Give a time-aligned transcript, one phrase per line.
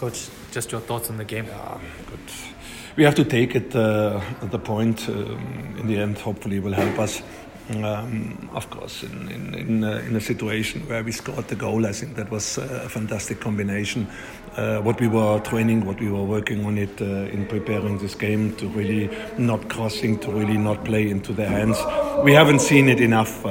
[0.00, 1.44] Coach, just your thoughts on the game.
[1.44, 2.18] Yeah, good.
[2.96, 5.06] We have to take it uh, at the point.
[5.10, 7.22] Um, in the end, hopefully, will help us.
[7.68, 11.84] Um, of course, in in in, uh, in, a situation where we scored the goal,
[11.84, 14.06] I think that was a fantastic combination.
[14.56, 18.14] Uh, what we were training, what we were working on it uh, in preparing this
[18.14, 21.78] game to really not crossing, to really not play into their hands.
[22.24, 23.44] We haven't seen it enough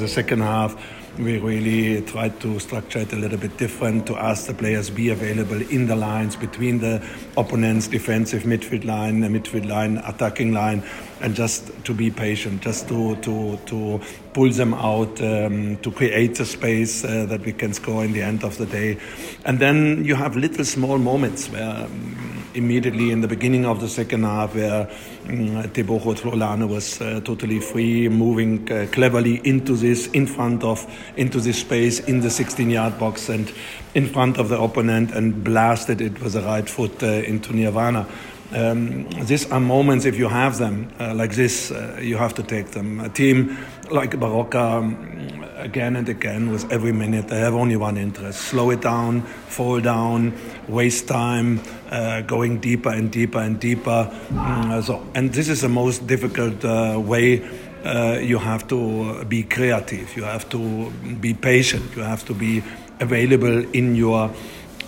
[0.00, 0.76] the second half
[1.18, 5.10] we really tried to structure it a little bit different to ask the players be
[5.10, 7.06] available in the lines between the
[7.36, 10.82] opponent's defensive midfield line, the midfield line, attacking line,
[11.20, 14.00] and just to be patient, just to to to
[14.32, 18.22] pull them out, um, to create a space uh, that we can score in the
[18.22, 18.98] end of the day,
[19.44, 21.84] and then you have little small moments where.
[21.84, 24.82] Um, immediately in the beginning of the second half where
[25.28, 31.40] um, Teboho was uh, totally free, moving uh, cleverly into this, in front of, into
[31.40, 33.52] this space in the 16 yard box and
[33.94, 38.06] in front of the opponent and blasted it with the right foot uh, into Nirvana.
[38.54, 42.42] Um, these are moments, if you have them uh, like this, uh, you have to
[42.42, 43.00] take them.
[43.00, 43.56] A team
[43.90, 48.70] like Baroka, um, again and again, with every minute, they have only one interest slow
[48.70, 50.32] it down, fall down,
[50.68, 51.60] waste time,
[51.90, 54.10] uh, going deeper and deeper and deeper.
[54.30, 57.48] Mm, so, and this is the most difficult uh, way.
[57.84, 60.90] Uh, you have to be creative, you have to
[61.20, 62.62] be patient, you have to be
[63.00, 64.30] available in your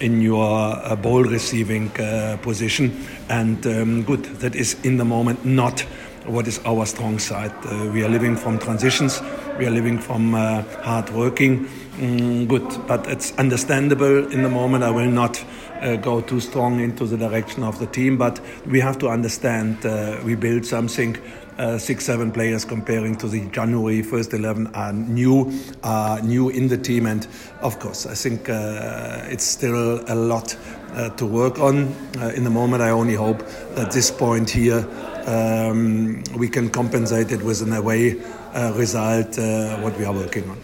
[0.01, 3.07] in your uh, ball receiving uh, position.
[3.29, 5.85] And um, good, that is in the moment not
[6.27, 7.53] what is our strong side.
[7.65, 9.21] Uh, we are living from transitions,
[9.59, 11.69] we are living from uh, hard working.
[11.97, 14.83] Mm, good, but it's understandable in the moment.
[14.83, 15.45] I will not
[15.81, 19.85] uh, go too strong into the direction of the team, but we have to understand
[19.87, 21.17] uh, we build something
[21.59, 25.53] uh, six, seven players comparing to the January first eleven are new,
[25.83, 27.27] are new in the team, and
[27.61, 30.57] of course, I think uh, it's still a lot
[30.93, 31.95] uh, to work on.
[32.19, 33.43] Uh, in the moment, I only hope
[33.77, 34.87] at this point here
[35.27, 38.21] um, we can compensate it with an away
[38.55, 40.59] uh, result uh, what we are working on.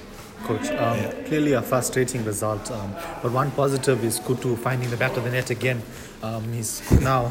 [0.45, 1.12] Coach, um, yeah.
[1.27, 5.31] clearly a frustrating result, um, but one positive is Kutu finding the back of the
[5.31, 5.83] net again.
[6.23, 7.31] Um, he's now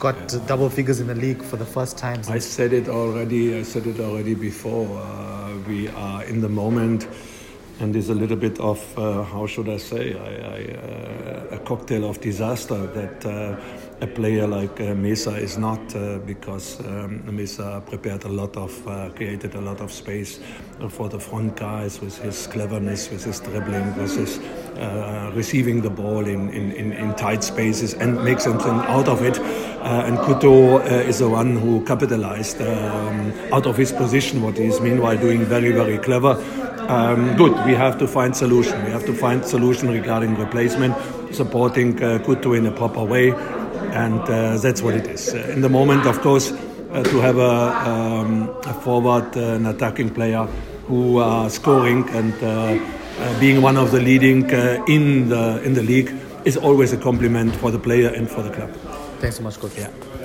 [0.00, 0.40] got yeah.
[0.46, 2.20] double figures in the league for the first time.
[2.28, 3.56] I said it already.
[3.56, 4.88] I said it already before.
[4.98, 7.06] Uh, we are in the moment,
[7.78, 11.58] and there's a little bit of uh, how should I say, I, I, uh, a
[11.58, 13.56] cocktail of disaster that uh,
[14.00, 18.88] a player like uh, Mesa is not uh, because um, Mesa prepared a lot of,
[18.88, 20.40] uh, created a lot of space
[20.88, 24.38] for the front guys with his cleverness, with his dribbling, with his
[24.78, 29.38] uh, receiving the ball in, in, in, tight spaces and make something out of it.
[29.38, 34.56] Uh, and Kutu uh, is the one who capitalized um, out of his position, what
[34.56, 36.42] he is meanwhile doing very, very clever.
[36.88, 38.82] Um, good, we have to find solution.
[38.84, 40.96] We have to find solution regarding replacement,
[41.34, 43.34] supporting uh, Kutu in a proper way
[43.92, 45.34] and uh, that's what it is.
[45.34, 49.66] Uh, in the moment, of course, uh, to have a, um, a forward, uh, an
[49.66, 50.44] attacking player
[50.86, 52.34] who are scoring and
[53.38, 54.48] being one of the leading
[54.88, 56.12] in the in the league
[56.44, 58.70] is always a compliment for the player and for the club.
[59.20, 59.76] Thanks so much, coach.
[59.76, 59.90] Yeah.